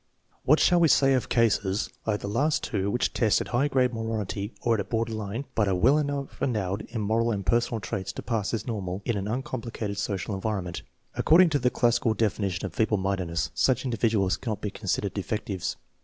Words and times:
What 0.45 0.59
shall 0.59 0.79
we 0.79 0.87
say 0.87 1.13
of 1.13 1.29
cases 1.29 1.91
like 2.07 2.21
the 2.21 2.27
last 2.27 2.63
two 2.63 2.89
which 2.89 3.13
test 3.13 3.39
at 3.39 3.49
high 3.49 3.67
grade 3.67 3.91
moronity 3.93 4.49
or 4.63 4.75
at 4.79 4.89
border 4.89 5.13
line, 5.13 5.45
but 5.53 5.67
are 5.67 5.75
well 5.75 5.99
enough 5.99 6.41
endowed 6.41 6.81
in 6.89 7.01
moral 7.01 7.29
and 7.29 7.45
personal 7.45 7.79
traits 7.79 8.11
to 8.13 8.23
pass 8.23 8.51
as 8.51 8.65
normal 8.65 9.03
in 9.05 9.15
an 9.15 9.27
uncomplicated 9.27 9.99
social 9.99 10.33
en 10.33 10.41
vironment? 10.41 10.81
According 11.13 11.49
to 11.51 11.59
the 11.59 11.69
classical 11.69 12.15
definition 12.15 12.65
of 12.65 12.73
feeble 12.73 12.97
mindedness 12.97 13.51
such 13.53 13.85
individuals 13.85 14.37
cannot 14.37 14.59
be 14.61 14.71
considered 14.71 15.13
defectives. 15.13 15.75